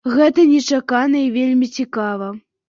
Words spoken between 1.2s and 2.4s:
і вельмі цікава.